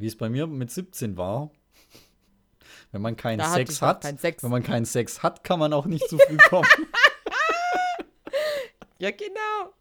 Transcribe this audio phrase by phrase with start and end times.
[0.00, 1.50] wie es bei mir mit 17 war.
[2.92, 4.42] Wenn man keinen da Sex hat, keinen Sex.
[4.42, 6.66] wenn man keinen Sex hat, kann man auch nicht zu früh kommen.
[8.98, 9.74] ja, genau.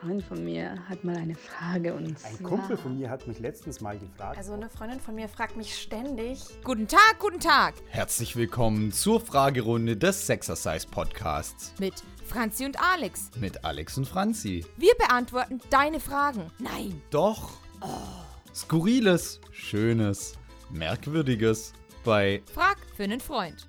[0.00, 2.42] Freund von mir hat mal eine Frage und Ein.
[2.44, 4.38] Kumpel von mir hat mich letztens mal gefragt.
[4.38, 6.40] Also eine Freundin von mir fragt mich ständig.
[6.62, 7.74] Guten Tag, guten Tag.
[7.88, 11.72] Herzlich willkommen zur Fragerunde des Sexercise Podcasts.
[11.80, 11.94] Mit
[12.24, 13.30] Franzi und Alex.
[13.40, 14.64] Mit Alex und Franzi.
[14.76, 16.52] Wir beantworten deine Fragen.
[16.60, 17.02] Nein.
[17.10, 17.54] Doch.
[17.86, 18.54] Oh.
[18.54, 20.34] Skurriles, Schönes,
[20.70, 21.72] Merkwürdiges
[22.04, 23.68] bei Frag für einen Freund.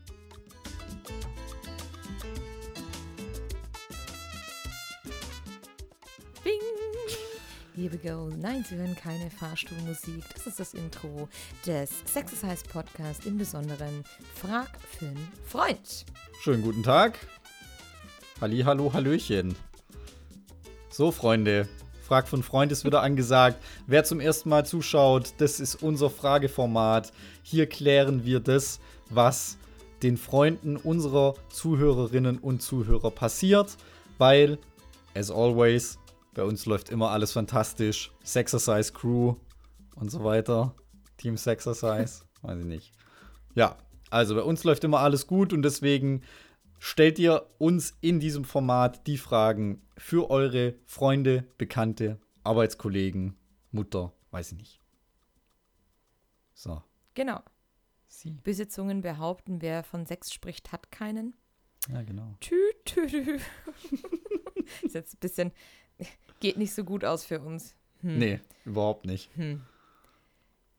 [7.75, 8.31] Here we go.
[8.35, 10.23] Nein, Sie hören keine Fahrstuhlmusik.
[10.33, 11.29] Das ist das Intro
[11.63, 14.03] des Sexercise Podcast, im Besonderen
[14.33, 16.05] Frag für einen Freund.
[16.41, 17.19] Schönen guten Tag.
[18.41, 19.55] Halli, hallo, hallöchen.
[20.89, 21.69] So, Freunde,
[22.07, 23.61] Frag einen Freund ist wieder angesagt.
[23.85, 27.11] Wer zum ersten Mal zuschaut, das ist unser Frageformat.
[27.43, 29.57] Hier klären wir das, was
[30.03, 33.75] den Freunden unserer Zuhörerinnen und Zuhörer passiert,
[34.17, 34.57] weil,
[35.15, 35.99] as always,
[36.33, 38.11] bei uns läuft immer alles fantastisch.
[38.23, 39.35] Sexercise Crew
[39.95, 40.73] und so weiter.
[41.17, 42.21] Team Sexercise.
[42.41, 42.93] Weiß ich nicht.
[43.53, 43.75] Ja,
[44.09, 46.21] also bei uns läuft immer alles gut und deswegen
[46.79, 53.35] stellt ihr uns in diesem Format die Fragen für eure Freunde, Bekannte, Arbeitskollegen,
[53.71, 54.81] Mutter, weiß ich nicht.
[56.53, 56.81] So.
[57.13, 57.41] Genau.
[58.07, 58.39] Sie.
[58.43, 61.35] Besitzungen behaupten, wer von Sex spricht, hat keinen.
[61.89, 62.35] Ja, genau.
[62.39, 63.39] Tü, tü, tü.
[64.81, 65.51] ist jetzt ein bisschen
[66.39, 67.75] Geht nicht so gut aus für uns.
[68.01, 68.19] Hm.
[68.19, 69.35] Nee, überhaupt nicht.
[69.35, 69.61] Hm.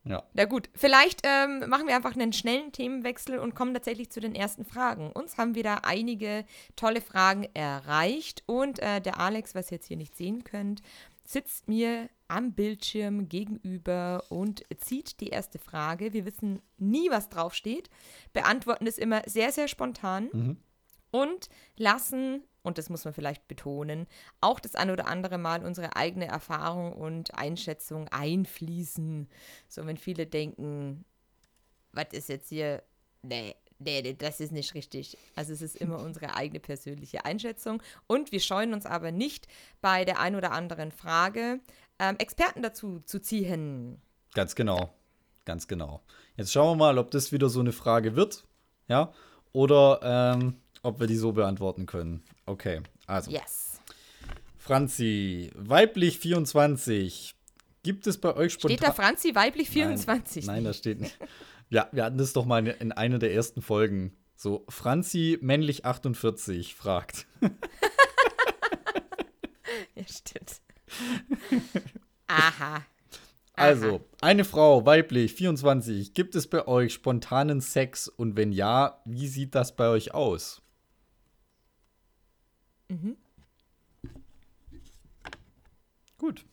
[0.09, 0.23] Ja.
[0.33, 4.35] Na gut, vielleicht ähm, machen wir einfach einen schnellen Themenwechsel und kommen tatsächlich zu den
[4.35, 5.13] ersten Fragen.
[5.13, 6.45] Uns haben wieder einige
[6.77, 10.81] tolle Fragen erreicht und äh, der Alex, was ihr jetzt hier nicht sehen könnt,
[11.25, 16.15] sitzt mir am Bildschirm gegenüber und zieht die erste Frage.
[16.15, 17.91] Wir wissen nie, was draufsteht,
[18.33, 20.57] beantworten es immer sehr, sehr spontan mhm.
[21.11, 24.07] und lassen und das muss man vielleicht betonen,
[24.41, 29.29] auch das ein oder andere Mal unsere eigene Erfahrung und Einschätzung einfließen.
[29.69, 31.05] So, wenn viele denken,
[31.93, 32.83] was ist jetzt hier,
[33.23, 35.17] nee, nee, das ist nicht richtig.
[35.35, 37.83] Also es ist immer unsere eigene persönliche Einschätzung.
[38.07, 39.49] Und wir scheuen uns aber nicht,
[39.81, 41.61] bei der ein oder anderen Frage
[41.99, 44.01] ähm, Experten dazu zu ziehen.
[44.35, 44.93] Ganz genau.
[45.45, 46.03] Ganz genau.
[46.37, 48.45] Jetzt schauen wir mal, ob das wieder so eine Frage wird.
[48.87, 49.13] Ja.
[49.53, 52.23] Oder ähm, ob wir die so beantworten können.
[52.47, 53.31] Okay, also.
[53.31, 53.81] Yes.
[54.59, 57.35] Franzi, weiblich 24.
[57.83, 58.77] Gibt es bei euch spontan.
[58.77, 60.47] Steht da Franzi weiblich 24?
[60.47, 61.19] Nein, nein das steht nicht.
[61.71, 64.17] Ja, wir hatten das doch mal in einer der ersten Folgen.
[64.37, 67.27] So, Franzi männlich 48 fragt.
[69.95, 70.61] ja, stimmt.
[72.27, 72.85] Aha.
[73.55, 76.15] Also, eine Frau, weiblich, 24.
[76.15, 78.07] Gibt es bei euch spontanen Sex?
[78.07, 80.63] Und wenn ja, wie sieht das bei euch aus?
[82.89, 83.17] Mhm.
[86.19, 86.45] Gut.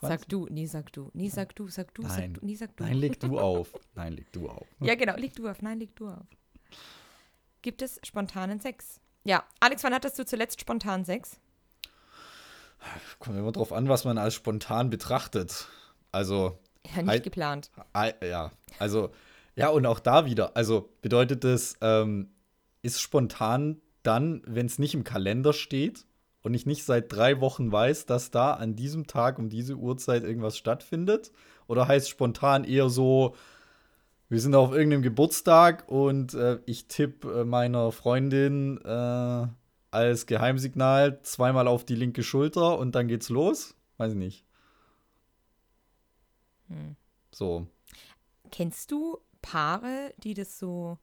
[0.00, 2.10] Sag du, nie sag du, nie sag du, sag du, Nein.
[2.10, 2.84] sag du, nie sag du.
[2.84, 3.72] Nein, leg du auf.
[3.94, 4.66] Nein, leg du auf.
[4.80, 5.62] Ja, genau, leg du auf.
[5.62, 6.26] Nein, leg du auf.
[7.62, 9.00] Gibt es spontanen Sex?
[9.24, 9.44] Ja.
[9.60, 11.40] Alex, wann hattest du zuletzt spontanen Sex?
[13.18, 15.66] Kommt immer drauf an, was man als spontan betrachtet.
[16.12, 16.58] Also.
[16.86, 17.70] Ja, nicht halt, geplant.
[18.22, 19.10] Ja, also,
[19.56, 20.56] ja, und auch da wieder.
[20.56, 22.30] Also bedeutet das, ähm,
[22.82, 26.06] ist spontan dann, wenn es nicht im Kalender steht
[26.42, 30.22] und ich nicht seit drei Wochen weiß, dass da an diesem Tag um diese Uhrzeit
[30.22, 31.32] irgendwas stattfindet?
[31.66, 33.34] Oder heißt spontan eher so,
[34.28, 39.46] wir sind auf irgendeinem Geburtstag und äh, ich tippe äh, meiner Freundin äh,
[39.90, 43.74] als Geheimsignal zweimal auf die linke Schulter und dann geht's los?
[43.98, 44.44] Weiß ich nicht.
[46.68, 46.96] Hm.
[47.30, 47.66] So.
[48.50, 50.98] Kennst du Paare, die das so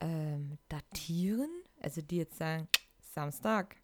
[0.00, 1.50] ähm, datieren?
[1.80, 2.68] Also die jetzt sagen,
[3.00, 3.76] Samstag,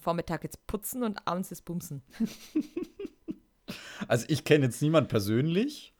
[0.00, 2.02] Vormittag jetzt putzen und abends ist bumsen.
[4.08, 5.94] also ich kenne jetzt niemand persönlich,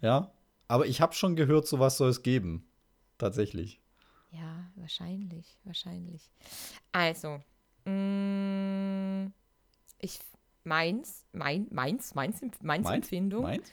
[0.00, 0.32] ja,
[0.68, 2.64] aber ich habe schon gehört, sowas soll es geben.
[3.16, 3.80] Tatsächlich.
[4.30, 6.30] Ja, wahrscheinlich, wahrscheinlich.
[6.92, 7.40] Also,
[7.84, 9.32] mh, mm,
[9.98, 10.20] ich
[10.64, 13.42] meins, mein, meins, meins, meins, meins Empfindung.
[13.42, 13.72] Meins?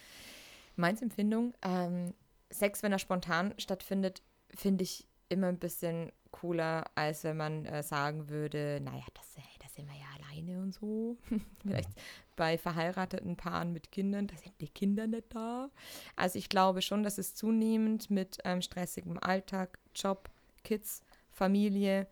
[0.76, 1.54] Meins Empfindung.
[1.62, 2.14] Ähm,
[2.50, 7.82] Sex, wenn er spontan stattfindet, finde ich immer ein bisschen cooler, als wenn man äh,
[7.82, 11.18] sagen würde, naja, das, hey, das sind wir ja alleine und so.
[11.62, 11.90] Vielleicht
[12.36, 15.70] bei verheirateten Paaren mit Kindern, da sind die Kinder nicht da.
[16.16, 20.30] Also ich glaube schon, dass es zunehmend mit ähm, stressigem Alltag, Job,
[20.64, 21.02] Kids,
[21.32, 22.08] Familie,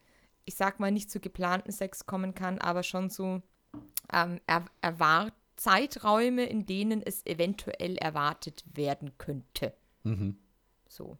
[0.45, 3.41] ich sag mal nicht zu geplanten Sex kommen kann, aber schon zu
[4.11, 9.73] ähm, er erwart Zeiträume, in denen es eventuell erwartet werden könnte.
[10.03, 10.37] Mhm.
[10.87, 11.17] So.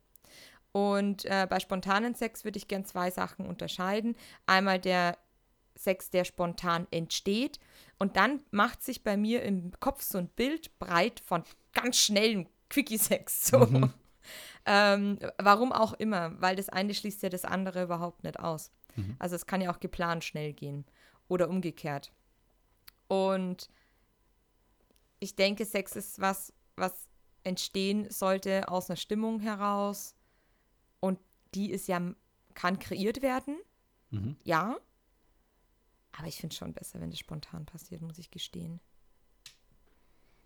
[0.74, 4.16] Und äh, bei spontanen Sex würde ich gern zwei Sachen unterscheiden.
[4.48, 5.18] Einmal der
[5.75, 7.60] Sex, der spontan entsteht.
[8.00, 11.44] Und dann macht sich bei mir im Kopf so ein Bild breit von
[11.74, 13.48] ganz schnellen Quickie-Sex.
[13.48, 13.60] So.
[13.60, 13.94] Mhm.
[14.66, 18.72] Ähm, warum auch immer, weil das eine schließt ja das andere überhaupt nicht aus.
[18.96, 19.18] Mhm.
[19.20, 20.86] Also es kann ja auch geplant schnell gehen
[21.28, 22.14] oder umgekehrt.
[23.10, 23.70] Und
[25.20, 27.10] ich denke, Sex ist was, was
[27.44, 30.16] entstehen sollte aus einer Stimmung heraus.
[31.56, 32.02] Die ist ja,
[32.54, 33.58] kann kreiert werden.
[34.10, 34.38] Mhm.
[34.44, 34.78] Ja.
[36.12, 38.80] Aber ich finde es schon besser, wenn das spontan passiert, muss ich gestehen.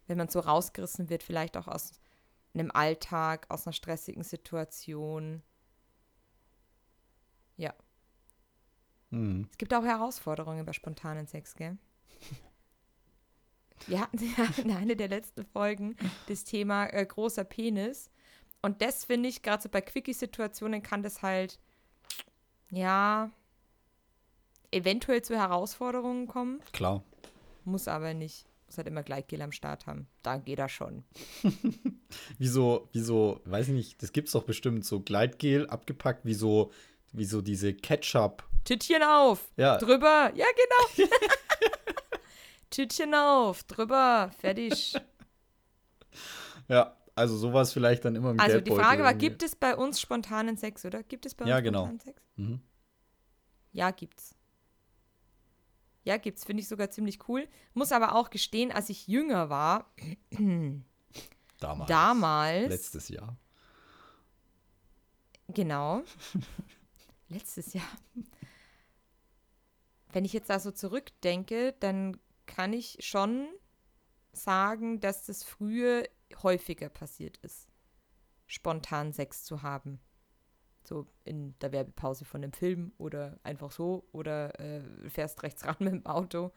[0.08, 1.92] Wenn man so rausgerissen wird, vielleicht auch aus
[2.54, 5.44] einem Alltag, aus einer stressigen Situation.
[7.58, 7.74] Ja.
[9.10, 9.48] Mhm.
[9.52, 11.78] Es gibt auch Herausforderungen bei spontanen Sex, gell?
[13.86, 15.96] Wir hatten ja in einer der letzten Folgen
[16.28, 18.10] das Thema äh, großer Penis.
[18.62, 21.60] Und das finde ich, gerade so bei Quickie-Situationen kann das halt,
[22.72, 23.32] ja,
[24.72, 26.62] eventuell zu Herausforderungen kommen.
[26.74, 27.04] Klar.
[27.64, 28.46] Muss aber nicht.
[28.66, 30.08] Muss halt immer Gleitgel am Start haben.
[30.24, 31.04] Da geht er schon.
[32.38, 36.72] Wieso, wieso, weiß ich nicht, das gibt's doch bestimmt so Gleitgel abgepackt, wie so,
[37.14, 38.44] wie so diese Ketchup.
[38.66, 39.78] Tütchen auf, Ja.
[39.78, 40.32] drüber.
[40.36, 40.46] Ja,
[40.96, 41.10] genau.
[42.70, 44.96] Tütchen auf, drüber, fertig.
[46.70, 49.30] Ja, also sowas vielleicht dann immer mit Also die Frage war, irgendwie.
[49.30, 51.04] gibt es bei uns spontanen Sex, oder?
[51.04, 51.86] Gibt es bei uns Ja, genau.
[51.86, 52.22] spontanen Sex?
[52.36, 52.62] Mhm.
[53.72, 54.36] Ja, gibt's.
[56.04, 56.46] Ja, gibt's.
[56.46, 57.48] Finde ich sogar ziemlich cool.
[57.74, 59.92] Muss aber auch gestehen, als ich jünger war,
[61.60, 61.88] Damals.
[61.90, 63.36] damals, Letztes Jahr.
[65.48, 66.04] genau,
[67.30, 67.88] letztes Jahr,
[70.14, 73.48] wenn ich jetzt da so zurückdenke, dann kann ich schon
[74.34, 76.08] sagen, dass das früher
[76.44, 77.68] häufiger passiert ist,
[78.46, 80.00] spontan Sex zu haben.
[80.84, 85.76] So in der Werbepause von einem Film oder einfach so oder äh, fährst rechts ran
[85.80, 86.52] mit dem Auto.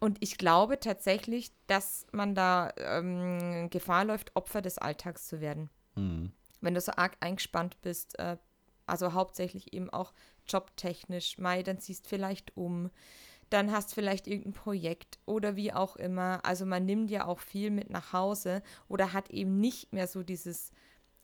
[0.00, 5.70] Und ich glaube tatsächlich, dass man da ähm, Gefahr läuft, Opfer des Alltags zu werden.
[5.94, 6.32] Mhm.
[6.62, 8.38] Wenn du so arg eingespannt bist, äh,
[8.86, 10.12] also hauptsächlich eben auch
[10.46, 12.90] jobtechnisch, Mai, dann ziehst vielleicht um,
[13.50, 16.40] dann hast vielleicht irgendein Projekt oder wie auch immer.
[16.44, 20.22] Also man nimmt ja auch viel mit nach Hause oder hat eben nicht mehr so
[20.22, 20.72] dieses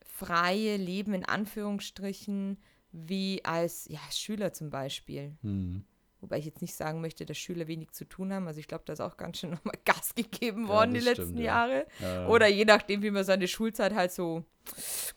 [0.04, 2.58] freie Leben in Anführungsstrichen
[2.92, 5.36] wie als ja, Schüler zum Beispiel.
[5.42, 5.84] Mhm.
[6.20, 8.46] Wobei ich jetzt nicht sagen möchte, dass Schüler wenig zu tun haben.
[8.48, 11.04] Also ich glaube, da ist auch ganz schön nochmal Gas gegeben Ja, worden die das
[11.04, 11.44] letzten stimmt, ja.
[11.44, 11.86] Jahre.
[12.00, 12.28] Ja.
[12.28, 14.44] Oder je nachdem, wie man seine Schulzeit halt so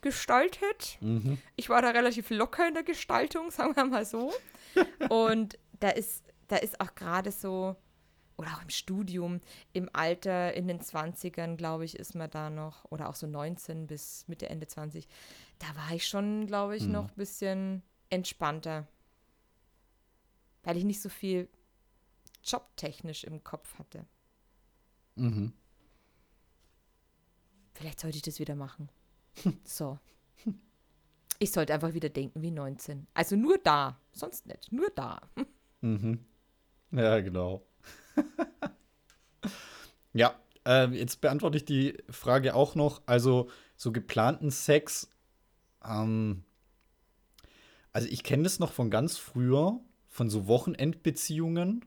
[0.01, 0.97] gestaltet.
[1.01, 1.37] Mhm.
[1.55, 4.31] Ich war da relativ locker in der Gestaltung, sagen wir mal so.
[5.09, 7.75] Und da ist, da ist auch gerade so,
[8.37, 9.41] oder auch im Studium,
[9.73, 13.87] im Alter in den 20ern, glaube ich, ist man da noch, oder auch so 19
[13.87, 15.07] bis Mitte, Ende 20,
[15.59, 16.91] da war ich schon, glaube ich, Mhm.
[16.91, 18.87] noch ein bisschen entspannter.
[20.63, 21.47] Weil ich nicht so viel
[22.43, 24.05] jobtechnisch im Kopf hatte.
[25.15, 25.53] Mhm.
[27.73, 28.89] Vielleicht sollte ich das wieder machen.
[29.65, 29.99] So.
[31.41, 33.07] Ich sollte einfach wieder denken wie 19.
[33.13, 35.21] Also nur da, sonst nicht, nur da.
[35.79, 36.25] Mhm.
[36.91, 37.65] Ja, genau.
[40.13, 43.01] ja, ähm, jetzt beantworte ich die Frage auch noch.
[43.05, 45.09] Also, so geplanten Sex,
[45.85, 46.43] ähm,
[47.93, 51.85] also ich kenne das noch von ganz früher, von so Wochenendbeziehungen.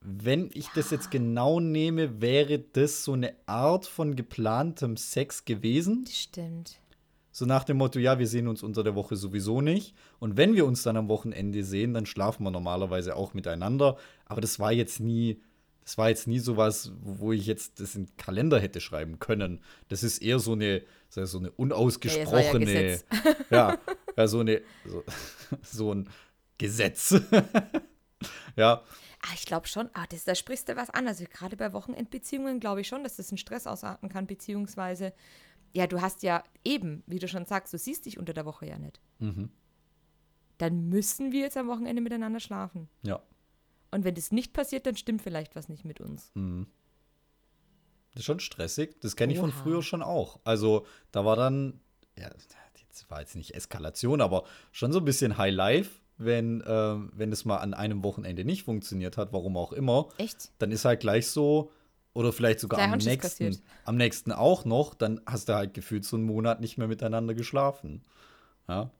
[0.00, 6.06] Wenn ich das jetzt genau nehme, wäre das so eine Art von geplantem Sex gewesen.
[6.06, 6.79] Stimmt.
[7.32, 9.94] So nach dem Motto, ja, wir sehen uns unter der Woche sowieso nicht.
[10.18, 13.96] Und wenn wir uns dann am Wochenende sehen, dann schlafen wir normalerweise auch miteinander.
[14.26, 15.40] Aber das war jetzt nie,
[15.84, 19.60] das war jetzt nie sowas, wo ich jetzt das in den Kalender hätte schreiben können.
[19.88, 23.00] Das ist eher so eine, so eine unausgesprochene,
[23.50, 23.78] ja,
[24.16, 25.04] ja, so eine, so,
[25.62, 26.08] so ein
[26.58, 27.14] Gesetz.
[28.56, 28.82] ja,
[29.22, 31.06] Ah, ich glaube schon, ah, das, da sprichst du was an.
[31.06, 35.12] Also gerade bei Wochenendbeziehungen glaube ich schon, dass das einen Stress ausarten kann, beziehungsweise,
[35.72, 38.66] ja, du hast ja eben, wie du schon sagst, du siehst dich unter der Woche
[38.66, 39.00] ja nicht.
[39.18, 39.50] mhm.
[40.58, 42.88] Dann müssen wir jetzt am Wochenende miteinander schlafen.
[43.02, 43.20] ja.
[43.92, 46.30] Und wenn das nicht passiert, dann stimmt vielleicht was nicht mit uns.
[46.34, 46.68] Mhm.
[48.12, 49.00] Das ist schon stressig.
[49.00, 49.58] Das kenne ich von Oha.
[49.62, 50.38] früher schon auch.
[50.44, 51.80] Also, da war dann,
[52.16, 57.10] ja, das war jetzt nicht Eskalation, aber schon so ein bisschen High Life, wenn, ähm,
[57.14, 60.08] wenn es mal an einem Wochenende nicht funktioniert hat, warum auch immer.
[60.18, 60.52] Echt?
[60.58, 61.72] Dann ist halt gleich so,
[62.12, 63.62] oder vielleicht sogar am nächsten, kassiert.
[63.84, 67.34] am nächsten auch noch, dann hast du halt gefühlt so einen Monat nicht mehr miteinander
[67.34, 68.02] geschlafen.
[68.68, 68.90] Ja.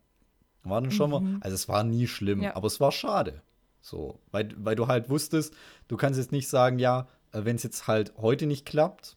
[0.63, 2.45] War dann schon mal, also es war nie schlimm, Mhm.
[2.45, 2.57] Ja.
[2.57, 3.43] aber es war schade.
[3.81, 5.55] So, weil, weil du halt wusstest,
[5.89, 9.17] du kannst jetzt nicht sagen, ja, äh, wenn es jetzt halt heute nicht klappt,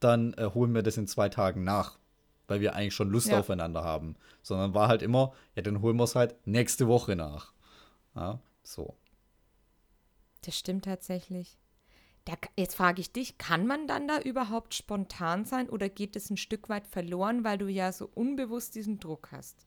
[0.00, 1.98] dann äh, holen wir das in zwei Tagen nach,
[2.48, 3.38] weil wir eigentlich schon Lust Ja.
[3.38, 4.16] aufeinander haben.
[4.42, 7.52] Sondern war halt immer, ja, dann holen wir es halt nächste Woche nach.
[8.16, 8.96] Ja, so.
[10.42, 11.56] Das stimmt tatsächlich.
[12.24, 16.30] Da, jetzt frage ich dich, kann man dann da überhaupt spontan sein oder geht es
[16.30, 19.66] ein Stück weit verloren, weil du ja so unbewusst diesen Druck hast?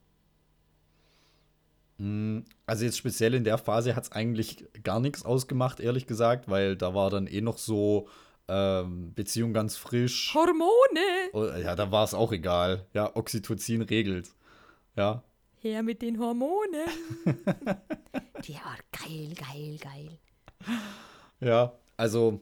[1.98, 6.48] Mm, Also jetzt speziell in der Phase hat es eigentlich gar nichts ausgemacht, ehrlich gesagt,
[6.48, 8.08] weil da war dann eh noch so
[8.48, 10.32] ähm, Beziehung ganz frisch.
[10.34, 11.30] Hormone!
[11.32, 12.86] Oh, ja, da war es auch egal.
[12.94, 14.30] Ja, Oxytocin regelt.
[14.96, 15.22] Ja,
[15.60, 16.88] Her mit den Hormonen!
[18.46, 20.18] ja, geil, geil, geil.
[21.40, 21.72] ja.
[21.96, 22.40] Also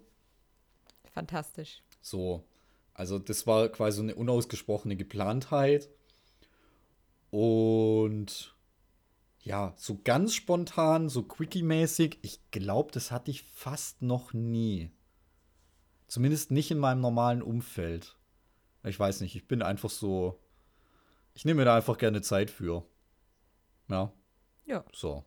[1.17, 1.83] Fantastisch.
[2.01, 2.45] so.
[2.93, 5.91] Also das war quasi so eine unausgesprochene Geplantheit.
[7.31, 8.55] Und
[9.43, 14.91] ja, so ganz spontan, so quickie-mäßig, ich glaube, das hatte ich fast noch nie.
[16.07, 18.17] Zumindest nicht in meinem normalen Umfeld.
[18.85, 20.39] Ich weiß nicht, ich bin einfach so.
[21.35, 22.85] Ich nehme mir da einfach gerne Zeit für.
[23.89, 24.13] Ja,
[24.67, 25.25] Ja, so.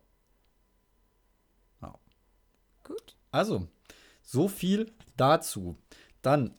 [2.82, 3.16] gut.
[3.30, 3.68] Also,
[4.30, 5.76] so viel dazu.
[6.22, 6.54] Dann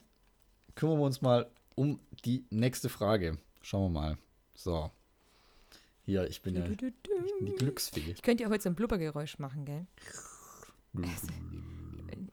[0.74, 3.38] kümmern wir uns mal um die nächste Frage.
[3.62, 4.18] Schauen wir mal.
[4.54, 4.90] So.
[6.04, 8.12] Hier, ich bin ja die Glücksfee.
[8.12, 9.86] Ich könnte ja heute so ein Blubbergeräusch machen, gell?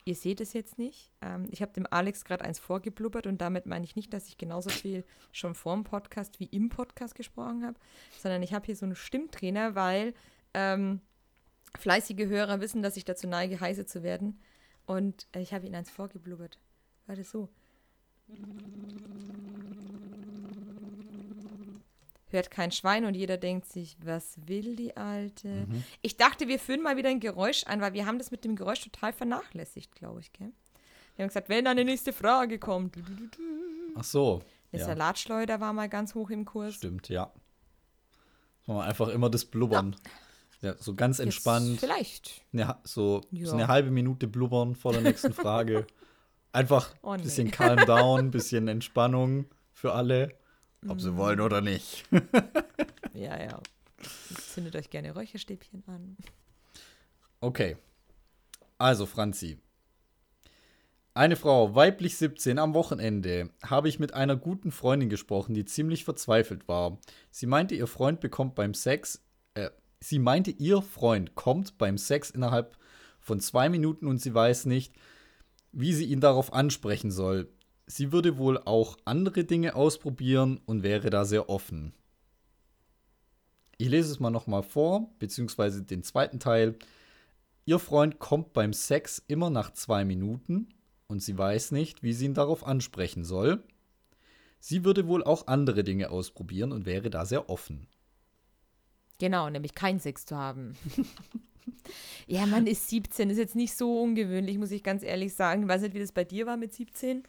[0.05, 1.11] Ihr seht es jetzt nicht.
[1.21, 4.37] Ähm, ich habe dem Alex gerade eins vorgeblubbert und damit meine ich nicht, dass ich
[4.37, 7.79] genauso viel schon vor dem Podcast wie im Podcast gesprochen habe,
[8.17, 10.15] sondern ich habe hier so einen Stimmtrainer, weil
[10.53, 10.99] ähm,
[11.77, 14.39] fleißige Hörer wissen, dass ich dazu neige, heiße zu werden.
[14.89, 16.57] Und äh, ich habe ihnen eins vorgeblubbert.
[17.05, 17.47] War das so?
[22.31, 25.67] Hört kein Schwein und jeder denkt sich, was will die Alte?
[26.01, 28.55] Ich dachte, wir führen mal wieder ein Geräusch ein, weil wir haben das mit dem
[28.55, 30.51] Geräusch total vernachlässigt, glaube ich, gell?
[31.15, 32.97] Wir haben gesagt, wenn dann die nächste Frage kommt.
[33.95, 34.41] Ach so.
[34.71, 36.75] Eine Ja, Salatschleuder war mal ganz hoch im Kurs.
[36.75, 37.31] stimmt, ja.
[38.65, 39.95] Einfach immer das Blubbern.
[40.03, 40.11] Ja,
[40.79, 41.69] so ganz entspannt.
[41.71, 42.41] Jetzt vielleicht.
[42.57, 43.47] Ha- so, Ja.
[43.47, 45.85] so eine halbe Minute blubbern vor der nächsten Frage.
[46.51, 47.23] Einfach Oh, ein nee.
[47.25, 50.33] bisschen calm down, bisschen Entspannung für alle.
[50.87, 52.05] Ob sie wollen oder nicht.
[53.13, 53.59] Ja, ja.
[54.53, 56.15] Zündet euch gerne Räucherstäbchen an.
[57.41, 57.75] Okay.
[58.77, 59.57] Also, Franzi.
[61.13, 66.05] Eine Frau, weiblich 17, am Wochenende habe ich mit einer guten Freundin gesprochen, die ziemlich
[66.05, 66.97] verzweifelt war.
[67.29, 69.21] Sie meinte, ihr Freund bekommt beim Sex,
[69.99, 72.77] sie meinte, ihr Freund kommt beim Sex innerhalb
[73.19, 74.93] von zwei Minuten und sie weiß nicht,
[75.71, 77.49] wie sie ihn darauf ansprechen soll.
[77.85, 81.93] Sie würde wohl auch andere Dinge ausprobieren und wäre da sehr offen.
[83.77, 86.77] Ich lese es mal nochmal vor, beziehungsweise den zweiten Teil.
[87.65, 90.69] Ihr Freund kommt beim Sex immer nach zwei Minuten
[91.07, 93.63] und sie weiß nicht, wie sie ihn darauf ansprechen soll.
[94.59, 97.87] Sie würde wohl auch andere Dinge ausprobieren und wäre da sehr offen.
[99.19, 100.75] Genau, nämlich keinen Sex zu haben.
[102.27, 105.63] ja, man ist 17, ist jetzt nicht so ungewöhnlich, muss ich ganz ehrlich sagen.
[105.63, 107.23] Ich weiß nicht, wie das bei dir war mit 17.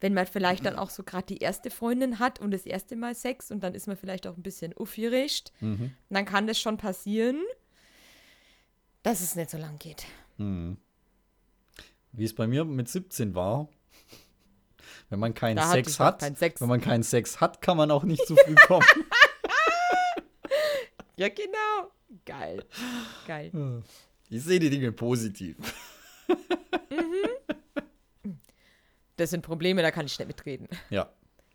[0.00, 3.14] Wenn man vielleicht dann auch so gerade die erste Freundin hat und das erste Mal
[3.14, 5.52] Sex und dann ist man vielleicht auch ein bisschen aufgeregt,
[6.10, 7.40] dann kann das schon passieren,
[9.02, 10.04] dass es nicht so lang geht.
[12.12, 13.68] Wie es bei mir mit 17 war,
[15.08, 16.60] wenn man keinen Sex hat, keinen Sex.
[16.60, 18.86] wenn man keinen Sex hat, kann man auch nicht zu früh kommen.
[21.16, 21.90] Ja, genau.
[22.24, 22.64] Geil.
[23.26, 23.82] Geil.
[24.28, 25.56] Ich sehe die Dinge positiv.
[29.16, 30.68] Das sind Probleme, da kann ich nicht mitreden.
[30.90, 31.10] Ja.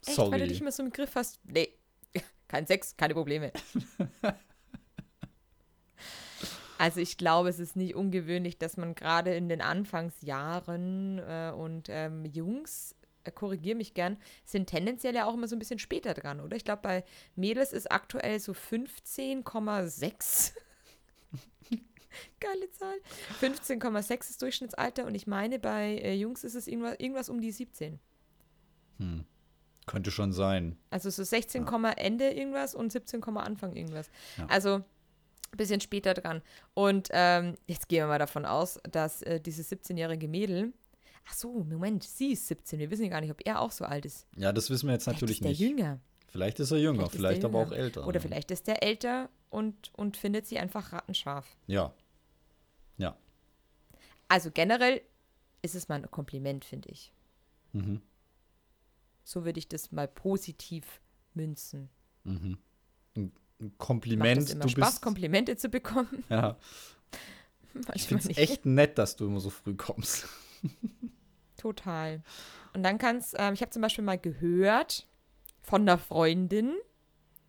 [0.05, 0.47] Echt, weil du Sorry.
[0.47, 1.39] dich immer so im Griff hast?
[1.43, 1.77] Nee,
[2.47, 3.51] kein Sex, keine Probleme.
[6.77, 11.89] Also ich glaube, es ist nicht ungewöhnlich, dass man gerade in den Anfangsjahren äh, und
[11.89, 12.95] ähm, Jungs,
[13.29, 16.55] korrigiere mich gern, sind tendenziell ja auch immer so ein bisschen später dran, oder?
[16.55, 17.03] Ich glaube, bei
[17.35, 20.53] Mädels ist aktuell so 15,6.
[22.39, 22.95] Geile Zahl.
[23.41, 27.51] 15,6 ist Durchschnittsalter und ich meine, bei äh, Jungs ist es irgendwas, irgendwas um die
[27.51, 27.99] 17.
[29.85, 30.77] Könnte schon sein.
[30.89, 31.65] Also so 16,
[31.97, 34.09] Ende irgendwas und 17, Anfang irgendwas.
[34.37, 34.45] Ja.
[34.47, 34.83] Also
[35.51, 36.41] ein bisschen später dran.
[36.73, 40.73] Und ähm, jetzt gehen wir mal davon aus, dass äh, dieses 17-jährige Mädel.
[41.25, 42.79] Ach so, Moment, sie ist 17.
[42.79, 44.27] Wir wissen ja gar nicht, ob er auch so alt ist.
[44.35, 45.59] Ja, das wissen wir jetzt Vielleicht natürlich ist der nicht.
[45.59, 45.99] jünger.
[46.27, 47.71] Vielleicht ist er jünger, Vielleicht ist vielleicht, aber jünger.
[47.71, 48.07] auch älter.
[48.07, 51.45] Oder vielleicht ist der älter und, und findet sie einfach rattenscharf.
[51.67, 51.93] Ja.
[52.97, 53.17] Ja.
[54.29, 55.01] Also generell
[55.61, 57.11] ist es mal ein Kompliment, finde ich.
[57.73, 58.01] Mhm.
[59.23, 61.01] So würde ich das mal positiv
[61.33, 61.89] münzen.
[62.25, 62.57] Ein
[63.59, 65.01] Macht Kompliment, es immer du Spaß, bist.
[65.01, 66.23] Komplimente zu bekommen?
[66.29, 66.57] Ja,
[67.73, 70.27] Manchmal ich finde es echt nett, dass du immer so früh kommst.
[71.57, 72.21] Total.
[72.73, 75.07] Und dann kannst, ähm, ich habe zum Beispiel mal gehört
[75.61, 76.73] von einer Freundin,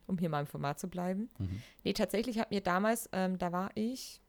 [0.06, 1.30] um hier mal im Format zu bleiben.
[1.38, 1.62] Mhm.
[1.84, 4.20] Nee, tatsächlich hat mir damals, ähm, da war ich,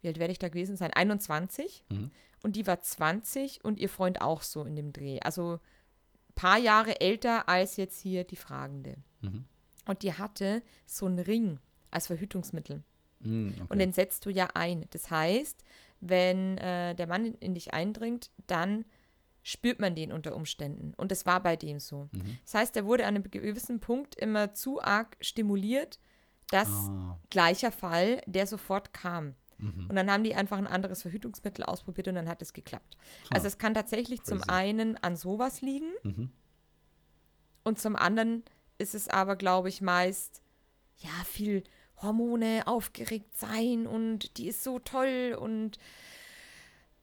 [0.00, 0.92] wie alt werde ich da gewesen sein?
[0.92, 1.84] 21.
[1.90, 2.10] Mhm.
[2.42, 5.20] Und die war 20 und ihr Freund auch so in dem Dreh.
[5.20, 8.96] Also ein paar Jahre älter als jetzt hier die Fragende.
[9.22, 9.44] Mhm.
[9.86, 11.58] Und die hatte so einen Ring
[11.90, 12.84] als Verhütungsmittel.
[13.20, 13.66] Mhm, okay.
[13.68, 14.84] Und den setzt du ja ein.
[14.90, 15.64] Das heißt,
[16.00, 18.84] wenn äh, der Mann in, dich eindringt, dann
[19.42, 20.94] spürt man den unter Umständen.
[20.94, 22.08] Und das war bei dem so.
[22.12, 22.38] Mhm.
[22.44, 25.98] Das heißt, er wurde an einem gewissen Punkt immer zu arg stimuliert,
[26.50, 27.18] dass ah.
[27.30, 29.34] gleicher Fall, der sofort kam.
[29.58, 29.86] Mhm.
[29.88, 32.96] Und dann haben die einfach ein anderes Verhütungsmittel ausprobiert und dann hat es geklappt.
[33.24, 33.36] Ah.
[33.36, 34.30] Also es kann tatsächlich Crazy.
[34.30, 36.30] zum einen an sowas liegen mhm.
[37.64, 38.44] und zum anderen
[38.78, 40.42] ist es aber, glaube ich, meist
[40.98, 41.64] ja viel
[42.02, 45.78] Hormone, aufgeregt sein und die ist so toll und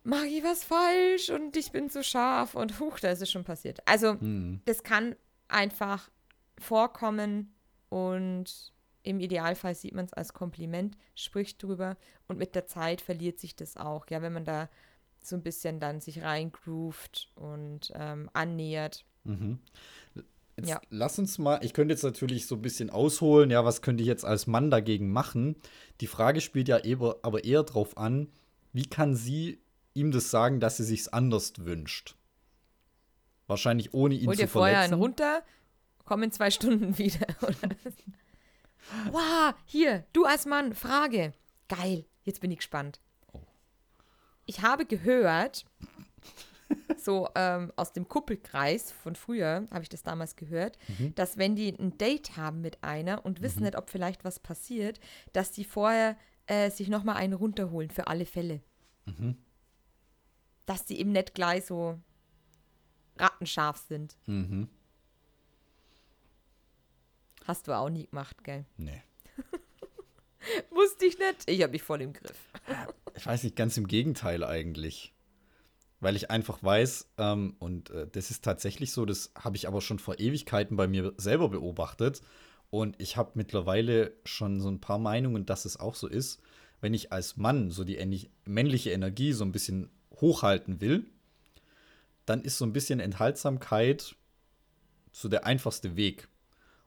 [0.03, 3.43] mache ich was falsch und ich bin zu scharf und huch, da ist es schon
[3.43, 3.79] passiert.
[3.87, 4.61] Also, mhm.
[4.65, 5.15] das kann
[5.47, 6.09] einfach
[6.57, 7.53] vorkommen
[7.89, 8.73] und
[9.03, 11.97] im Idealfall sieht man es als Kompliment, spricht drüber
[12.27, 14.69] und mit der Zeit verliert sich das auch, ja, wenn man da
[15.21, 19.05] so ein bisschen dann sich reingroovt und ähm, annähert.
[19.23, 19.59] Mhm.
[20.57, 20.79] Jetzt ja.
[20.89, 24.07] lass uns mal, ich könnte jetzt natürlich so ein bisschen ausholen, ja, was könnte ich
[24.07, 25.57] jetzt als Mann dagegen machen?
[25.99, 28.29] Die Frage spielt ja eber, aber eher darauf an,
[28.71, 29.59] wie kann sie
[29.93, 32.15] ihm das sagen, dass sie sich's anders wünscht?
[33.47, 35.43] Wahrscheinlich ohne ihn Hol zu dir vorher einen runter,
[36.05, 37.27] komm in zwei Stunden wieder.
[39.11, 41.33] wow, hier, du als Mann, Frage.
[41.67, 43.01] Geil, jetzt bin ich gespannt.
[43.33, 43.41] Oh.
[44.45, 45.65] Ich habe gehört,
[47.05, 51.13] so ähm, aus dem Kuppelkreis von früher, habe ich das damals gehört, mhm.
[51.15, 53.65] dass wenn die ein Date haben mit einer und wissen mhm.
[53.65, 54.99] nicht, ob vielleicht was passiert,
[55.31, 58.61] dass die vorher äh, sich nochmal einen runterholen für alle Fälle.
[59.05, 59.37] Mhm.
[60.65, 61.99] Dass die eben nicht gleich so
[63.17, 64.17] rattenscharf sind.
[64.25, 64.67] Mhm.
[67.45, 68.65] Hast du auch nie gemacht, gell?
[68.77, 69.03] Nee.
[70.71, 71.47] Wusste ich nicht.
[71.47, 72.51] Ich habe mich voll im Griff.
[73.15, 75.14] ich weiß nicht, ganz im Gegenteil eigentlich
[76.05, 79.81] weil ich einfach weiß, ähm, und äh, das ist tatsächlich so, das habe ich aber
[79.81, 82.21] schon vor Ewigkeiten bei mir selber beobachtet.
[82.69, 86.43] Und ich habe mittlerweile schon so ein paar Meinungen, dass es auch so ist,
[86.79, 89.89] wenn ich als Mann so die männliche Energie so ein bisschen
[90.21, 91.07] hochhalten will,
[92.27, 94.15] dann ist so ein bisschen Enthaltsamkeit
[95.11, 96.27] so der einfachste Weg.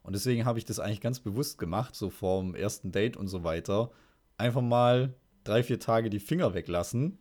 [0.05, 3.43] Und deswegen habe ich das eigentlich ganz bewusst gemacht, so vorm ersten Date und so
[3.43, 3.91] weiter.
[4.37, 7.19] Einfach mal drei, vier Tage die Finger weglassen,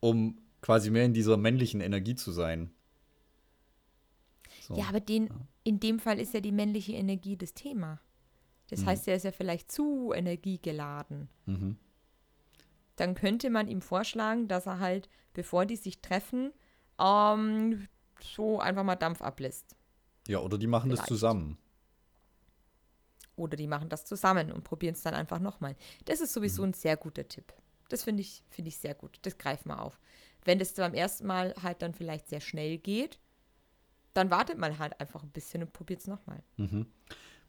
[0.00, 2.72] um quasi mehr in dieser männlichen Energie zu sein.
[4.62, 4.76] So.
[4.76, 5.34] Ja, aber den, ja.
[5.64, 8.00] in dem Fall ist ja die männliche Energie das Thema.
[8.68, 8.86] Das mhm.
[8.86, 11.28] heißt, er ist ja vielleicht zu energiegeladen.
[11.46, 11.76] Mhm.
[12.96, 16.52] Dann könnte man ihm vorschlagen, dass er halt, bevor die sich treffen,
[16.98, 17.88] ähm,
[18.22, 19.76] so einfach mal Dampf ablässt.
[20.28, 21.02] Ja, oder die machen vielleicht.
[21.02, 21.58] das zusammen.
[23.34, 25.74] Oder die machen das zusammen und probieren es dann einfach nochmal.
[26.04, 26.68] Das ist sowieso mhm.
[26.68, 27.52] ein sehr guter Tipp.
[27.88, 29.18] Das finde ich, find ich sehr gut.
[29.22, 29.98] Das greifen wir auf.
[30.44, 33.18] Wenn es beim ersten Mal halt dann vielleicht sehr schnell geht,
[34.14, 36.42] dann wartet man halt einfach ein bisschen und probiert es nochmal.
[36.56, 36.86] Mhm.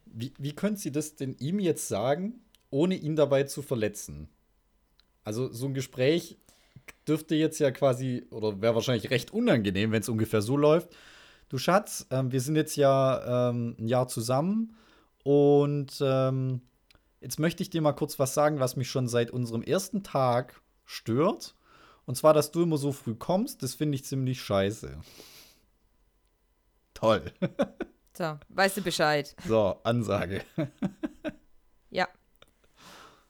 [0.06, 4.30] Wie, wie können Sie das denn ihm jetzt sagen, ohne ihn dabei zu verletzen?
[5.24, 6.38] Also so ein Gespräch
[7.08, 10.96] dürfte jetzt ja quasi, oder wäre wahrscheinlich recht unangenehm, wenn es ungefähr so läuft.
[11.50, 14.76] Du Schatz, ähm, wir sind jetzt ja ähm, ein Jahr zusammen
[15.24, 16.62] und ähm,
[17.22, 20.62] jetzt möchte ich dir mal kurz was sagen, was mich schon seit unserem ersten Tag
[20.86, 21.56] stört.
[22.06, 25.00] Und zwar, dass du immer so früh kommst, das finde ich ziemlich scheiße.
[26.94, 27.32] Toll.
[28.16, 29.36] So, weißt du Bescheid.
[29.44, 30.46] So, Ansage.
[31.90, 32.08] ja.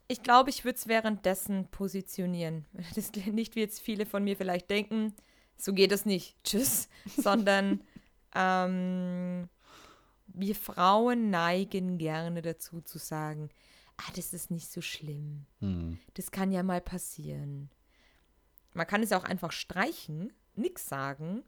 [0.09, 2.65] Ich glaube, ich würde es währenddessen positionieren.
[2.73, 5.13] Das ist nicht, wie jetzt viele von mir vielleicht denken,
[5.55, 6.35] so geht es nicht.
[6.43, 6.89] Tschüss.
[7.15, 7.79] Sondern
[8.35, 9.47] ähm,
[10.27, 13.47] wir Frauen neigen gerne dazu zu sagen,
[13.95, 15.45] ah, das ist nicht so schlimm.
[15.61, 15.97] Hm.
[16.15, 17.69] Das kann ja mal passieren
[18.73, 21.43] man kann es ja auch einfach streichen, nichts sagen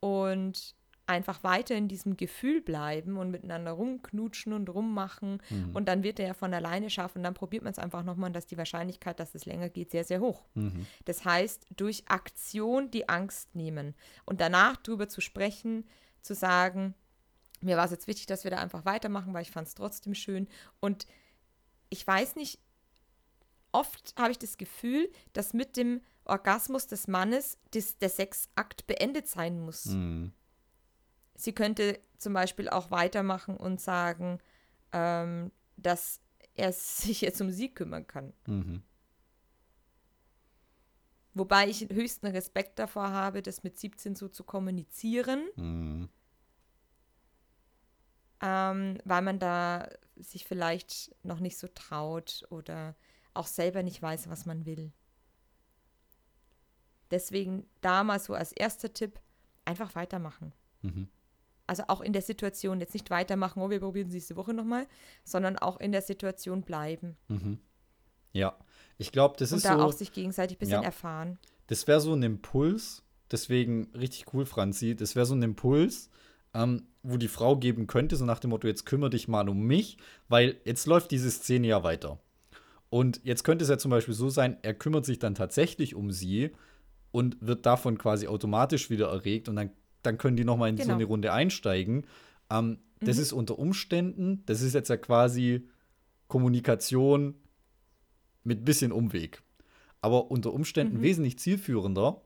[0.00, 0.74] und
[1.06, 5.70] einfach weiter in diesem Gefühl bleiben und miteinander rumknutschen und rummachen mhm.
[5.74, 8.28] und dann wird er ja von alleine schaffen und dann probiert man es einfach nochmal
[8.28, 10.44] und dass die Wahrscheinlichkeit, dass es länger geht, sehr, sehr hoch.
[10.54, 10.86] Mhm.
[11.04, 15.84] Das heißt, durch Aktion die Angst nehmen und danach drüber zu sprechen,
[16.22, 16.94] zu sagen,
[17.60, 20.14] mir war es jetzt wichtig, dass wir da einfach weitermachen, weil ich fand es trotzdem
[20.14, 20.48] schön
[20.80, 21.06] und
[21.88, 22.58] ich weiß nicht,
[23.70, 29.28] oft habe ich das Gefühl, dass mit dem Orgasmus des Mannes des, der Sexakt beendet
[29.28, 29.86] sein muss.
[29.86, 30.32] Mhm.
[31.34, 34.38] Sie könnte zum Beispiel auch weitermachen und sagen,
[34.92, 36.20] ähm, dass
[36.54, 38.32] er sich jetzt um sie kümmern kann.
[38.46, 38.82] Mhm.
[41.34, 45.44] Wobei ich höchsten Respekt davor habe, das mit 17 so zu kommunizieren.
[45.56, 46.08] Mhm.
[48.40, 52.96] Ähm, weil man da sich vielleicht noch nicht so traut oder
[53.34, 54.92] auch selber nicht weiß, was man will.
[57.10, 59.20] Deswegen da mal so als erster Tipp
[59.64, 60.52] einfach weitermachen.
[60.82, 61.08] Mhm.
[61.66, 64.86] Also auch in der Situation jetzt nicht weitermachen, oh, wir probieren es nächste Woche nochmal,
[65.24, 67.16] sondern auch in der Situation bleiben.
[67.28, 67.58] Mhm.
[68.32, 68.56] Ja,
[68.98, 69.84] ich glaube, das und ist da so.
[69.84, 70.82] auch sich gegenseitig ein bisschen Ja.
[70.82, 71.38] erfahren.
[71.66, 74.94] Das wäre so ein Impuls, deswegen richtig cool, Franzi.
[74.94, 76.10] Das wäre so ein Impuls,
[76.54, 79.62] ähm, wo die Frau geben könnte, so nach dem Motto: Jetzt kümmere dich mal um
[79.62, 79.96] mich,
[80.28, 82.20] weil jetzt läuft diese Szene ja weiter.
[82.88, 86.12] Und jetzt könnte es ja zum Beispiel so sein, er kümmert sich dann tatsächlich um
[86.12, 86.52] sie
[87.12, 89.70] und wird davon quasi automatisch wieder erregt und dann,
[90.02, 90.94] dann können die nochmal in so Genau.
[90.94, 92.06] eine Runde einsteigen.
[92.50, 93.22] Ähm, das Mhm.
[93.22, 95.68] ist unter Umständen, das ist jetzt ja quasi
[96.28, 97.34] Kommunikation
[98.44, 99.42] mit bisschen Umweg.
[100.00, 101.02] Aber unter Umständen Mhm.
[101.02, 102.20] wesentlich zielführender,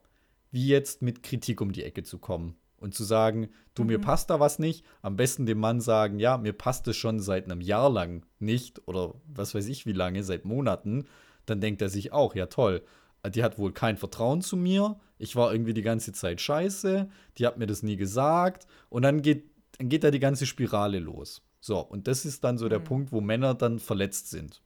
[0.50, 4.02] wie jetzt mit Kritik um die Ecke zu kommen und zu sagen, du, mir Mhm.
[4.02, 4.84] passt da was nicht.
[5.02, 8.86] Am besten dem Mann sagen, ja, mir passt es schon seit einem Jahr lang nicht
[8.88, 11.04] oder was weiß ich wie lange, seit Monaten.
[11.46, 12.82] Dann denkt er sich auch, ja toll,
[13.28, 14.98] die hat wohl kein Vertrauen zu mir.
[15.18, 17.11] Ich war irgendwie die ganze Zeit scheiße.
[17.38, 18.66] Die hat mir das nie gesagt.
[18.88, 21.42] Und dann geht, dann geht da die ganze Spirale los.
[21.61, 22.85] So, und das ist dann so der Mhm.
[22.85, 24.62] Punkt, wo Männer dann verletzt sind.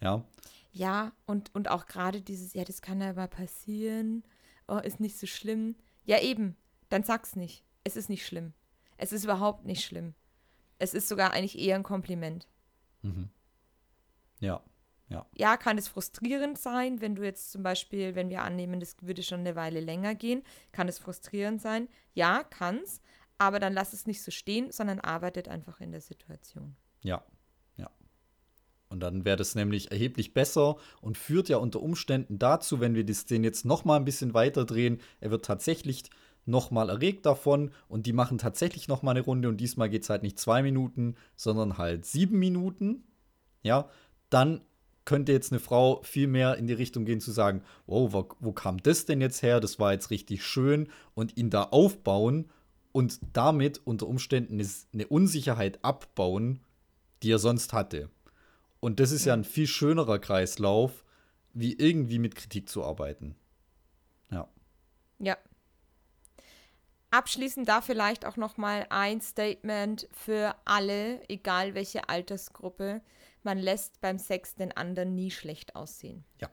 [0.00, 0.24] Ja,
[0.72, 4.22] Ja, und, und auch gerade dieses, ja, das kann ja mal passieren,
[4.68, 5.74] oh, ist nicht so schlimm.
[6.04, 6.56] Ja, eben,
[6.90, 7.64] dann sag's nicht.
[7.84, 8.52] Es ist nicht schlimm.
[8.98, 10.14] Es ist überhaupt nicht schlimm.
[10.78, 12.46] Es ist sogar eigentlich eher ein Kompliment.
[13.02, 13.30] mhm.
[14.40, 14.62] ja,
[15.34, 19.22] Ja, kann es frustrierend sein, wenn du jetzt zum Beispiel, wenn wir annehmen, das würde
[19.22, 20.42] schon eine Weile länger gehen,
[20.72, 21.88] kann es frustrierend sein.
[22.14, 23.00] Ja, kann's,
[23.38, 26.76] aber dann lass es nicht so stehen, sondern arbeitet einfach in der Situation.
[27.02, 27.24] ja,
[27.76, 27.90] ja.
[28.90, 33.04] Und dann wäre das nämlich erheblich besser und führt ja unter Umständen dazu, wenn wir
[33.04, 36.04] die Szene jetzt noch mal ein bisschen weiter drehen, er wird tatsächlich
[36.46, 40.02] noch mal erregt davon und die machen tatsächlich noch mal eine Runde und diesmal geht
[40.02, 43.04] es halt nicht zwei Minuten, sondern halt sieben Minuten.
[43.62, 43.90] Ja,
[44.30, 44.62] dann
[45.08, 48.52] könnte jetzt eine Frau viel mehr in die Richtung gehen zu sagen, wow, wo, wo
[48.52, 49.58] kam das denn jetzt her?
[49.58, 52.50] Das war jetzt richtig schön und ihn da aufbauen
[52.92, 54.60] und damit unter Umständen
[54.92, 56.60] eine, Unsicherheit abbauen,
[57.22, 58.10] die er sonst hatte.
[58.80, 61.06] Und das ist ja ein viel schönerer Kreislauf,
[61.54, 63.34] wie irgendwie mit Kritik zu arbeiten.
[64.30, 64.46] Ja.
[65.20, 65.38] Ja.
[67.10, 73.00] Abschließend da vielleicht auch noch mal ein Statement für alle, egal welche Altersgruppe.
[73.42, 76.24] Man lässt beim Sex den anderen nie schlecht aussehen.
[76.40, 76.50] Ja.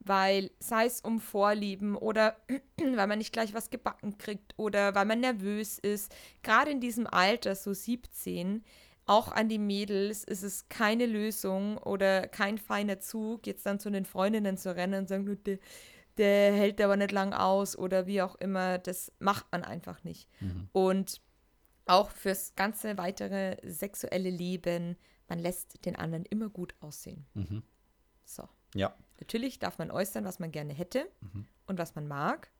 [0.00, 2.36] Weil, sei es um Vorlieben oder
[2.78, 7.06] weil man nicht gleich was gebacken kriegt oder weil man nervös ist, gerade in diesem
[7.06, 8.62] Alter, so 17,
[9.06, 13.88] auch an die Mädels ist es keine Lösung oder kein feiner Zug, jetzt dann zu
[13.90, 15.58] den Freundinnen zu rennen und sagen, der,
[16.18, 18.78] der hält aber nicht lang aus oder wie auch immer.
[18.78, 20.28] Das macht man einfach nicht.
[20.40, 20.68] Mhm.
[20.72, 21.20] Und
[21.86, 24.96] auch fürs ganze weitere sexuelle Leben,
[25.28, 27.26] man lässt den anderen immer gut aussehen.
[27.34, 27.62] Mhm.
[28.24, 28.48] So.
[28.74, 28.94] Ja.
[29.20, 31.46] Natürlich darf man äußern, was man gerne hätte Mhm.
[31.66, 32.50] und was man mag,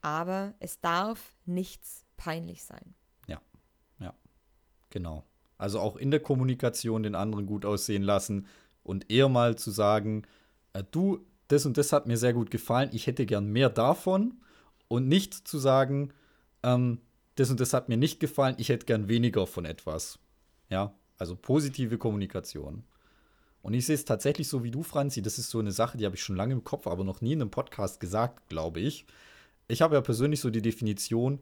[0.00, 2.94] aber es darf nichts peinlich sein.
[4.90, 5.24] Genau.
[5.58, 8.46] Also auch in der Kommunikation den anderen gut aussehen lassen
[8.84, 10.22] und eher mal zu sagen,
[10.72, 14.40] äh, du, das und das hat mir sehr gut gefallen, ich hätte gern mehr davon
[14.88, 16.12] und nicht zu sagen,
[16.62, 17.00] ähm,
[17.34, 20.18] das und das hat mir nicht gefallen, ich hätte gern weniger von etwas.
[20.70, 22.84] Ja, also positive Kommunikation.
[23.62, 25.20] Und ich sehe es tatsächlich so wie du, Franzi.
[25.20, 27.32] Das ist so eine Sache, die habe ich schon lange im Kopf, aber noch nie
[27.32, 29.04] in einem Podcast gesagt, glaube ich.
[29.66, 31.40] Ich habe ja persönlich so die Definition,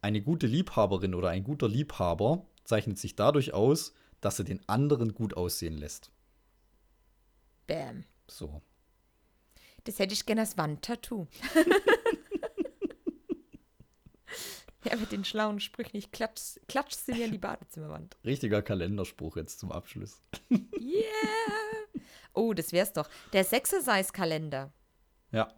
[0.00, 5.14] eine gute Liebhaberin oder ein guter Liebhaber zeichnet sich dadurch aus, dass er den anderen
[5.14, 6.12] gut aussehen lässt.
[7.66, 8.04] Bam.
[8.28, 8.62] So.
[9.84, 11.26] Das hätte ich gerne als Wandtattoo.
[14.84, 15.96] ja, mit den schlauen Sprüchen.
[15.96, 18.16] Ich klatsch, klatsch sie mir in die Badezimmerwand.
[18.24, 20.20] Richtiger Kalenderspruch jetzt zum Abschluss.
[20.50, 21.02] Yeah!
[22.32, 23.08] Oh, das wär's doch.
[23.32, 24.72] Der Sexercise-Kalender.
[25.32, 25.52] Ja.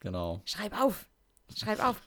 [0.00, 0.42] Genau.
[0.44, 1.08] Schreib auf.
[1.56, 2.00] Schreib auf.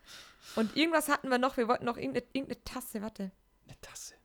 [0.56, 1.58] Und irgendwas hatten wir noch.
[1.58, 3.02] Wir wollten noch irgendeine, irgendeine Tasse.
[3.02, 3.32] Warte.
[3.68, 4.16] Eine Tasse.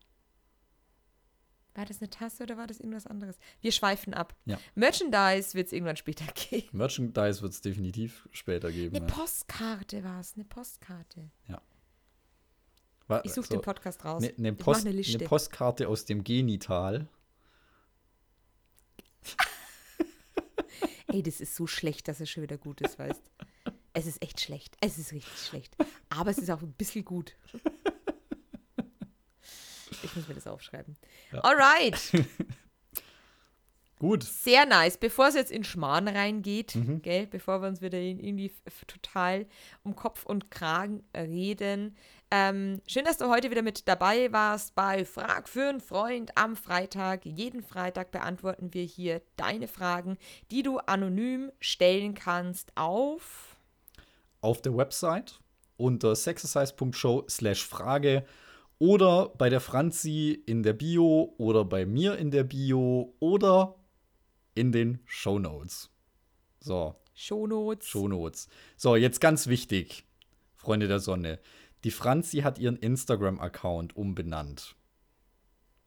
[1.74, 3.38] War das eine Tasse oder war das irgendwas anderes?
[3.60, 4.36] Wir schweifen ab.
[4.44, 4.58] Ja.
[4.74, 6.68] Merchandise wird es irgendwann später geben.
[6.72, 8.96] Merchandise wird es definitiv später geben.
[8.96, 9.12] Eine ja.
[9.12, 10.34] Postkarte war es.
[10.34, 11.30] Eine Postkarte.
[13.10, 14.22] Wa- Ich suche so, den Podcast raus.
[14.22, 15.18] Ne, ne Post, eine Liste.
[15.18, 17.08] eine Postkarte aus dem Genital.
[21.08, 23.20] Ey, das ist so schlecht, dass es schon wieder gut ist, weißt
[23.94, 24.76] Es ist echt schlecht.
[24.80, 25.76] Es ist richtig schlecht.
[26.08, 27.36] Aber es ist auch ein bisschen gut.
[30.02, 30.96] Ich muss mir das aufschreiben.
[31.30, 31.40] Ja.
[31.40, 32.00] Alright.
[34.00, 34.24] Gut.
[34.24, 34.96] Sehr nice.
[34.96, 37.02] Bevor es jetzt in Schmarrn reingeht, Mhm.
[37.02, 38.50] gell, bevor wir uns wieder irgendwie
[38.86, 39.46] total
[39.84, 41.94] um Kopf und Kragen reden.
[42.30, 46.56] Ähm, schön, dass du heute wieder mit dabei warst bei Frag für einen Freund am
[46.56, 47.26] Freitag.
[47.26, 50.16] Jeden Freitag beantworten wir hier deine Fragen,
[50.50, 53.56] die du anonym stellen kannst auf.
[54.40, 55.40] Auf der Website
[55.76, 58.24] unter sexercise.show slash Frage
[58.78, 63.74] oder bei der Franzi in der Bio oder bei mir in der Bio oder
[64.60, 65.90] in den Shownotes.
[66.60, 67.88] So, Shownotes.
[67.88, 68.48] Shownotes.
[68.76, 70.04] So, jetzt ganz wichtig,
[70.54, 71.40] Freunde der Sonne.
[71.84, 74.76] Die Franzi hat ihren Instagram-Account umbenannt.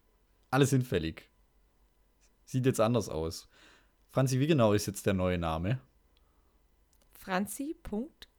[0.51, 1.29] Alles hinfällig.
[2.44, 3.48] Sieht jetzt anders aus.
[4.09, 5.83] Franzi, wie genau ist jetzt der neue Name?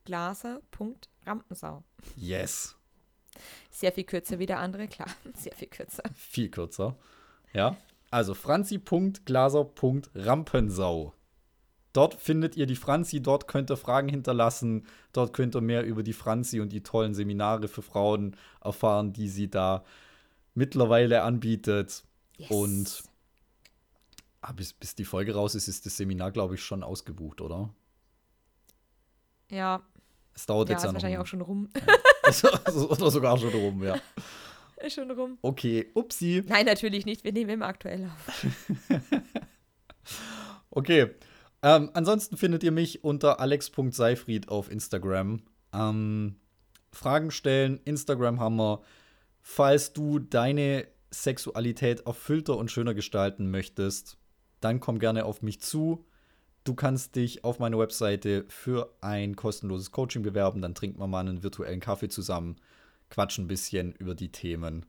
[0.10, 1.84] Franzi.glaser.rampensau.
[2.16, 2.76] Yes.
[3.70, 5.10] Sehr viel kürzer wie der andere, klar.
[5.36, 6.02] Sehr viel kürzer.
[6.16, 6.98] Viel kürzer.
[7.54, 7.78] Ja.
[8.12, 11.14] Also franzi.glaser.rampensau.
[11.94, 16.04] Dort findet ihr die Franzi, dort könnt ihr Fragen hinterlassen, dort könnt ihr mehr über
[16.04, 19.84] die Franzi und die tollen Seminare für Frauen erfahren, die sie da
[20.54, 22.04] mittlerweile anbietet.
[22.38, 22.52] Yes.
[22.52, 23.04] Und
[24.42, 27.74] ah, bis, bis die Folge raus ist, ist das Seminar, glaube ich, schon ausgebucht, oder?
[29.50, 29.82] Ja,
[30.40, 30.94] Es dauert ja jetzt ist ja noch.
[30.96, 31.70] wahrscheinlich auch schon rum.
[32.90, 34.00] oder sogar schon rum, ja.
[34.82, 35.38] ist schon rum.
[35.42, 36.44] Okay, upsi.
[36.48, 37.26] Nein, natürlich nicht.
[37.26, 38.46] Wir nehmen immer aktuell auf.
[40.72, 41.10] Okay.
[41.64, 45.42] Ähm, ansonsten findet ihr mich unter alex.seifried auf Instagram.
[45.74, 46.36] Ähm,
[46.92, 48.82] Fragen stellen, Instagram haben wir.
[49.42, 54.18] Falls du deine Sexualität erfüllter und schöner gestalten möchtest,
[54.62, 56.06] dann komm gerne auf mich zu.
[56.64, 60.62] Du kannst dich auf meiner Webseite für ein kostenloses Coaching bewerben.
[60.62, 62.58] Dann trinken wir mal einen virtuellen Kaffee zusammen,
[63.10, 64.86] quatschen ein bisschen über die Themen,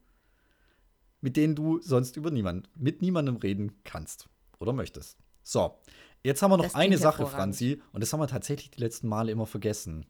[1.20, 4.28] mit denen du sonst über niemand, mit niemandem reden kannst
[4.58, 5.18] oder möchtest.
[5.42, 5.78] So,
[6.22, 7.26] jetzt haben wir noch Das eine Sache.
[7.26, 10.06] Franzi, und das haben wir tatsächlich die letzten Male immer vergessen.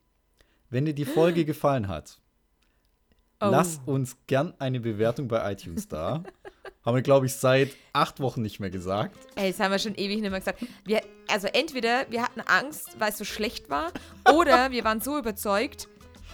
[0.70, 2.20] Wenn dir die Folge gefallen hat,
[3.42, 3.48] Oh.
[3.50, 6.22] lass uns gern eine Bewertung bei iTunes da.
[6.84, 9.16] haben wir, glaube ich, seit acht Wochen nicht mehr gesagt.
[9.36, 10.64] Ey, das haben wir schon ewig nicht mehr gesagt.
[10.84, 13.92] Wir, also entweder wir hatten Angst, weil es so schlecht war,
[14.32, 15.88] oder wir waren so überzeugt,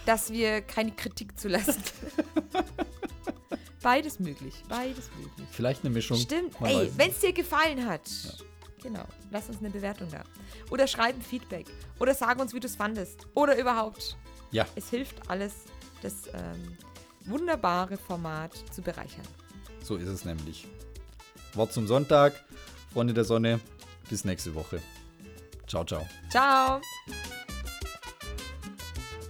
[0.05, 1.83] dass wir keine Kritik zulassen.
[3.81, 5.47] beides möglich, beides möglich.
[5.51, 6.17] Vielleicht eine Mischung.
[6.17, 6.59] Stimmt.
[6.61, 8.09] man Ey, wenn es dir gefallen hat,
[8.81, 10.23] genau, lass uns eine Bewertung da.
[10.71, 11.67] Oder schreib ein Feedback.
[11.99, 13.27] Oder sag uns, wie du es fandest.
[13.33, 14.17] Oder überhaupt.
[14.51, 14.65] Ja.
[14.75, 15.53] Es hilft alles,
[16.01, 16.77] das ähm,
[17.27, 19.27] wunderbare Format zu bereichern.
[19.83, 20.67] So ist es nämlich.
[21.53, 22.33] Wort zum Sonntag.
[22.93, 23.59] Freunde der Sonne.
[24.09, 24.81] Bis nächste Woche.
[25.67, 26.05] Ciao, ciao.
[26.29, 26.81] Ciao.